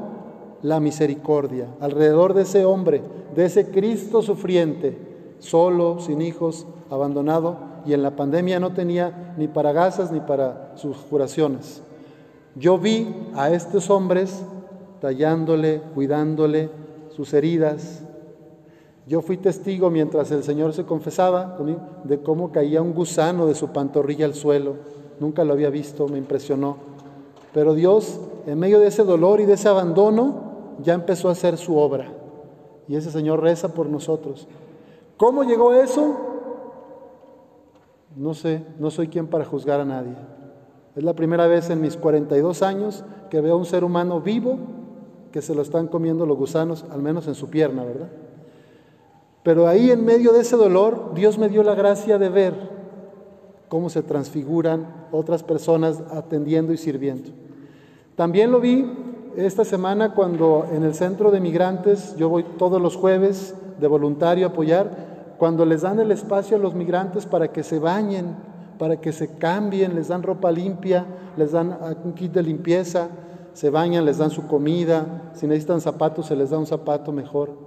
la 0.62 0.80
misericordia 0.80 1.68
alrededor 1.80 2.34
de 2.34 2.42
ese 2.42 2.64
hombre, 2.64 3.00
de 3.34 3.44
ese 3.44 3.70
Cristo 3.70 4.20
sufriente, 4.20 4.98
solo, 5.38 6.00
sin 6.00 6.20
hijos, 6.20 6.66
abandonado 6.90 7.56
y 7.86 7.92
en 7.92 8.02
la 8.02 8.16
pandemia 8.16 8.58
no 8.58 8.72
tenía 8.72 9.34
ni 9.38 9.46
para 9.48 9.72
gasas 9.72 10.10
ni 10.10 10.20
para 10.20 10.72
sus 10.74 10.96
curaciones. 10.96 11.82
Yo 12.56 12.78
vi 12.78 13.14
a 13.34 13.50
estos 13.50 13.90
hombres 13.90 14.42
tallándole, 15.00 15.80
cuidándole 15.94 16.70
sus 17.14 17.32
heridas. 17.32 18.02
Yo 19.06 19.22
fui 19.22 19.36
testigo 19.36 19.88
mientras 19.88 20.32
el 20.32 20.42
Señor 20.42 20.72
se 20.72 20.84
confesaba 20.84 21.56
de 22.02 22.20
cómo 22.22 22.50
caía 22.50 22.82
un 22.82 22.92
gusano 22.92 23.46
de 23.46 23.54
su 23.54 23.68
pantorrilla 23.68 24.26
al 24.26 24.34
suelo. 24.34 24.74
Nunca 25.20 25.44
lo 25.44 25.52
había 25.52 25.70
visto, 25.70 26.08
me 26.08 26.18
impresionó. 26.18 26.76
Pero 27.54 27.74
Dios, 27.74 28.18
en 28.46 28.58
medio 28.58 28.80
de 28.80 28.88
ese 28.88 29.04
dolor 29.04 29.40
y 29.40 29.44
de 29.44 29.52
ese 29.52 29.68
abandono, 29.68 30.74
ya 30.82 30.94
empezó 30.94 31.28
a 31.28 31.32
hacer 31.32 31.56
su 31.56 31.76
obra. 31.76 32.12
Y 32.88 32.96
ese 32.96 33.12
Señor 33.12 33.40
reza 33.40 33.74
por 33.74 33.88
nosotros. 33.88 34.48
¿Cómo 35.16 35.44
llegó 35.44 35.72
eso? 35.72 36.16
No 38.16 38.34
sé, 38.34 38.64
no 38.80 38.90
soy 38.90 39.06
quien 39.06 39.28
para 39.28 39.44
juzgar 39.44 39.80
a 39.80 39.84
nadie. 39.84 40.16
Es 40.96 41.04
la 41.04 41.14
primera 41.14 41.46
vez 41.46 41.70
en 41.70 41.80
mis 41.80 41.96
42 41.96 42.62
años 42.62 43.04
que 43.30 43.40
veo 43.40 43.54
a 43.54 43.58
un 43.58 43.66
ser 43.66 43.84
humano 43.84 44.20
vivo 44.20 44.58
que 45.30 45.42
se 45.42 45.54
lo 45.54 45.62
están 45.62 45.86
comiendo 45.86 46.26
los 46.26 46.36
gusanos, 46.36 46.84
al 46.90 47.02
menos 47.02 47.28
en 47.28 47.34
su 47.36 47.48
pierna, 47.48 47.84
¿verdad? 47.84 48.08
Pero 49.46 49.68
ahí 49.68 49.92
en 49.92 50.04
medio 50.04 50.32
de 50.32 50.40
ese 50.40 50.56
dolor, 50.56 51.12
Dios 51.14 51.38
me 51.38 51.48
dio 51.48 51.62
la 51.62 51.76
gracia 51.76 52.18
de 52.18 52.30
ver 52.30 52.52
cómo 53.68 53.90
se 53.90 54.02
transfiguran 54.02 55.06
otras 55.12 55.44
personas 55.44 56.02
atendiendo 56.10 56.72
y 56.72 56.76
sirviendo. 56.76 57.30
También 58.16 58.50
lo 58.50 58.58
vi 58.58 58.90
esta 59.36 59.64
semana 59.64 60.14
cuando 60.16 60.66
en 60.72 60.82
el 60.82 60.96
centro 60.96 61.30
de 61.30 61.38
migrantes, 61.38 62.16
yo 62.16 62.28
voy 62.28 62.42
todos 62.58 62.82
los 62.82 62.96
jueves 62.96 63.54
de 63.78 63.86
voluntario 63.86 64.48
a 64.48 64.50
apoyar, 64.50 65.36
cuando 65.38 65.64
les 65.64 65.82
dan 65.82 66.00
el 66.00 66.10
espacio 66.10 66.56
a 66.56 66.60
los 66.60 66.74
migrantes 66.74 67.24
para 67.24 67.52
que 67.52 67.62
se 67.62 67.78
bañen, 67.78 68.34
para 68.80 69.00
que 69.00 69.12
se 69.12 69.36
cambien, 69.38 69.94
les 69.94 70.08
dan 70.08 70.24
ropa 70.24 70.50
limpia, 70.50 71.06
les 71.36 71.52
dan 71.52 71.78
un 72.04 72.14
kit 72.14 72.32
de 72.32 72.42
limpieza, 72.42 73.10
se 73.52 73.70
bañan, 73.70 74.04
les 74.06 74.18
dan 74.18 74.30
su 74.30 74.48
comida, 74.48 75.30
si 75.34 75.46
necesitan 75.46 75.80
zapatos 75.80 76.26
se 76.26 76.34
les 76.34 76.50
da 76.50 76.58
un 76.58 76.66
zapato 76.66 77.12
mejor. 77.12 77.65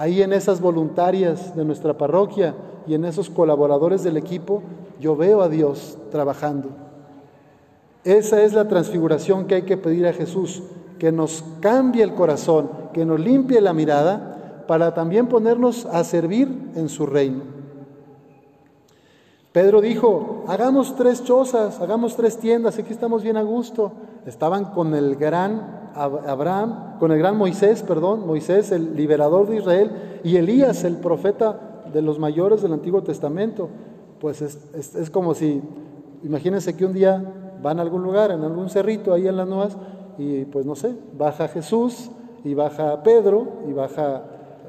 Ahí 0.00 0.22
en 0.22 0.32
esas 0.32 0.62
voluntarias 0.62 1.54
de 1.54 1.62
nuestra 1.62 1.92
parroquia 1.92 2.54
y 2.86 2.94
en 2.94 3.04
esos 3.04 3.28
colaboradores 3.28 4.02
del 4.02 4.16
equipo, 4.16 4.62
yo 4.98 5.14
veo 5.14 5.42
a 5.42 5.50
Dios 5.50 5.98
trabajando. 6.10 6.70
Esa 8.02 8.42
es 8.42 8.54
la 8.54 8.66
transfiguración 8.66 9.44
que 9.44 9.56
hay 9.56 9.62
que 9.64 9.76
pedir 9.76 10.06
a 10.06 10.14
Jesús, 10.14 10.62
que 10.98 11.12
nos 11.12 11.44
cambie 11.60 12.02
el 12.02 12.14
corazón, 12.14 12.70
que 12.94 13.04
nos 13.04 13.20
limpie 13.20 13.60
la 13.60 13.74
mirada, 13.74 14.64
para 14.66 14.94
también 14.94 15.26
ponernos 15.26 15.84
a 15.84 16.02
servir 16.02 16.48
en 16.76 16.88
su 16.88 17.04
reino. 17.04 17.59
Pedro 19.52 19.80
dijo, 19.80 20.44
hagamos 20.46 20.94
tres 20.94 21.24
chozas, 21.24 21.80
hagamos 21.80 22.14
tres 22.14 22.38
tiendas, 22.38 22.78
aquí 22.78 22.92
estamos 22.92 23.24
bien 23.24 23.36
a 23.36 23.42
gusto. 23.42 23.90
Estaban 24.24 24.66
con 24.66 24.94
el 24.94 25.16
gran 25.16 25.90
Abraham, 25.96 26.98
con 27.00 27.10
el 27.10 27.18
gran 27.18 27.36
Moisés, 27.36 27.82
perdón, 27.82 28.28
Moisés, 28.28 28.70
el 28.70 28.94
liberador 28.94 29.48
de 29.48 29.56
Israel, 29.56 30.20
y 30.22 30.36
Elías, 30.36 30.84
el 30.84 30.98
profeta 30.98 31.82
de 31.92 32.00
los 32.00 32.20
mayores 32.20 32.62
del 32.62 32.74
Antiguo 32.74 33.02
Testamento. 33.02 33.68
Pues 34.20 34.40
es, 34.40 35.10
como 35.10 35.34
si, 35.34 35.60
imagínense 36.22 36.76
que 36.76 36.84
un 36.84 36.92
día 36.92 37.20
van 37.60 37.80
a 37.80 37.82
algún 37.82 38.04
lugar, 38.04 38.30
en 38.30 38.44
algún 38.44 38.70
cerrito 38.70 39.12
ahí 39.12 39.26
en 39.26 39.36
las 39.36 39.48
nuevas, 39.48 39.76
y 40.16 40.44
pues 40.44 40.64
no 40.64 40.76
sé, 40.76 40.94
baja 41.18 41.48
Jesús 41.48 42.12
y 42.44 42.54
baja 42.54 43.02
Pedro 43.02 43.48
y 43.68 43.72
baja 43.72 44.22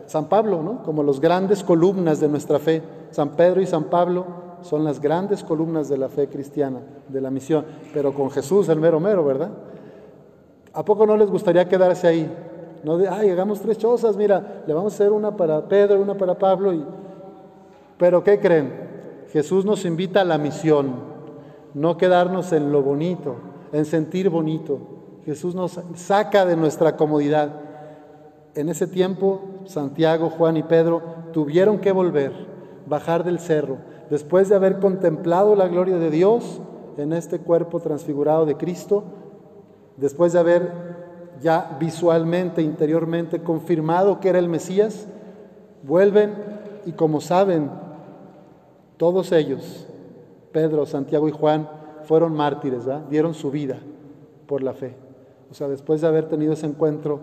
San 0.07 0.25
Pablo, 0.25 0.63
¿no? 0.63 0.81
Como 0.81 1.03
los 1.03 1.21
grandes 1.21 1.63
columnas 1.63 2.19
de 2.19 2.29
nuestra 2.29 2.57
fe. 2.57 2.81
San 3.11 3.31
Pedro 3.31 3.61
y 3.61 3.67
San 3.67 3.83
Pablo 3.85 4.40
son 4.61 4.83
las 4.83 4.99
grandes 4.99 5.43
columnas 5.43 5.89
de 5.89 5.97
la 5.97 6.09
fe 6.09 6.27
cristiana, 6.27 6.79
de 7.07 7.21
la 7.21 7.31
misión, 7.31 7.65
pero 7.93 8.13
con 8.13 8.29
Jesús 8.29 8.69
el 8.69 8.79
mero 8.79 8.99
mero, 8.99 9.23
¿verdad? 9.25 9.51
¿A 10.73 10.85
poco 10.85 11.05
no 11.05 11.17
les 11.17 11.29
gustaría 11.29 11.67
quedarse 11.67 12.07
ahí? 12.07 12.31
No 12.83 12.97
de, 12.97 13.07
ay, 13.07 13.29
hagamos 13.29 13.59
tres 13.59 13.77
chozas, 13.77 14.15
mira, 14.15 14.63
le 14.65 14.73
vamos 14.73 14.93
a 14.93 14.95
hacer 14.95 15.11
una 15.11 15.35
para 15.35 15.67
Pedro, 15.67 16.01
una 16.01 16.15
para 16.15 16.37
Pablo, 16.37 16.73
y... 16.73 16.83
pero 17.97 18.23
¿qué 18.23 18.39
creen? 18.39 18.89
Jesús 19.31 19.65
nos 19.65 19.85
invita 19.85 20.21
a 20.21 20.25
la 20.25 20.37
misión, 20.37 20.93
no 21.73 21.97
quedarnos 21.97 22.51
en 22.51 22.71
lo 22.71 22.81
bonito, 22.81 23.35
en 23.71 23.85
sentir 23.85 24.29
bonito. 24.29 24.79
Jesús 25.25 25.55
nos 25.55 25.79
saca 25.95 26.45
de 26.45 26.55
nuestra 26.55 26.97
comodidad. 26.97 27.51
En 28.55 28.67
ese 28.67 28.87
tiempo, 28.87 29.41
Santiago, 29.65 30.29
Juan 30.29 30.57
y 30.57 30.63
Pedro 30.63 31.01
tuvieron 31.31 31.79
que 31.79 31.91
volver, 31.91 32.33
bajar 32.87 33.23
del 33.23 33.39
cerro, 33.39 33.77
después 34.11 34.49
de 34.49 34.55
haber 34.55 34.79
contemplado 34.79 35.55
la 35.55 35.69
gloria 35.69 35.97
de 35.97 36.11
Dios 36.11 36.59
en 36.97 37.13
este 37.13 37.39
cuerpo 37.39 37.79
transfigurado 37.79 38.45
de 38.45 38.57
Cristo, 38.57 39.05
después 39.95 40.33
de 40.33 40.39
haber 40.39 40.71
ya 41.41 41.77
visualmente, 41.79 42.61
interiormente 42.61 43.41
confirmado 43.41 44.19
que 44.19 44.27
era 44.27 44.37
el 44.37 44.49
Mesías, 44.49 45.07
vuelven 45.83 46.33
y 46.85 46.91
como 46.91 47.21
saben, 47.21 47.71
todos 48.97 49.31
ellos 49.31 49.87
Pedro, 50.51 50.85
Santiago 50.85 51.29
y 51.29 51.31
Juan 51.31 51.69
fueron 52.03 52.33
mártires, 52.33 52.83
dieron 53.09 53.33
su 53.33 53.49
vida 53.49 53.79
por 54.45 54.61
la 54.61 54.73
fe. 54.73 54.93
O 55.49 55.53
sea, 55.53 55.69
después 55.69 56.01
de 56.01 56.07
haber 56.07 56.27
tenido 56.27 56.51
ese 56.51 56.65
encuentro, 56.65 57.21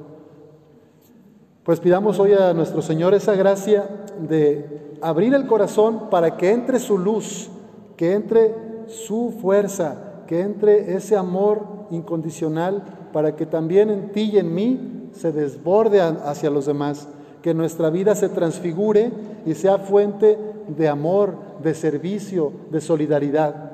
pues 1.64 1.80
pidamos 1.80 2.18
hoy 2.18 2.32
a 2.32 2.54
nuestro 2.54 2.80
Señor 2.80 3.12
esa 3.12 3.34
gracia 3.34 3.86
de 4.26 4.87
abrir 5.02 5.34
el 5.34 5.46
corazón 5.46 6.10
para 6.10 6.36
que 6.36 6.50
entre 6.50 6.78
su 6.78 6.98
luz, 6.98 7.50
que 7.96 8.12
entre 8.12 8.54
su 8.86 9.34
fuerza, 9.40 10.22
que 10.26 10.40
entre 10.40 10.94
ese 10.94 11.16
amor 11.16 11.86
incondicional, 11.90 12.82
para 13.12 13.36
que 13.36 13.46
también 13.46 13.90
en 13.90 14.12
ti 14.12 14.30
y 14.32 14.38
en 14.38 14.54
mí 14.54 15.10
se 15.12 15.32
desborde 15.32 16.00
hacia 16.00 16.50
los 16.50 16.66
demás, 16.66 17.08
que 17.42 17.54
nuestra 17.54 17.90
vida 17.90 18.14
se 18.14 18.28
transfigure 18.28 19.10
y 19.46 19.54
sea 19.54 19.78
fuente 19.78 20.38
de 20.68 20.88
amor, 20.88 21.34
de 21.62 21.74
servicio, 21.74 22.52
de 22.70 22.80
solidaridad. 22.80 23.72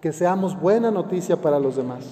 Que 0.00 0.12
seamos 0.12 0.58
buena 0.60 0.90
noticia 0.90 1.40
para 1.40 1.58
los 1.58 1.76
demás. 1.76 2.04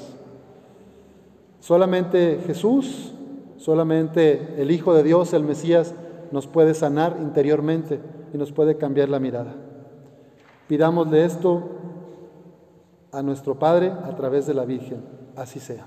Solamente 1.60 2.40
Jesús, 2.46 3.14
solamente 3.56 4.54
el 4.58 4.70
Hijo 4.70 4.94
de 4.94 5.02
Dios, 5.02 5.32
el 5.32 5.44
Mesías, 5.44 5.94
nos 6.34 6.48
puede 6.48 6.74
sanar 6.74 7.18
interiormente 7.20 8.00
y 8.32 8.38
nos 8.38 8.50
puede 8.50 8.76
cambiar 8.76 9.08
la 9.08 9.20
mirada. 9.20 9.54
Pidámosle 10.66 11.24
esto 11.24 11.62
a 13.12 13.22
nuestro 13.22 13.56
Padre 13.56 13.92
a 13.92 14.16
través 14.16 14.44
de 14.44 14.54
la 14.54 14.64
Virgen. 14.64 15.00
Así 15.36 15.60
sea. 15.60 15.86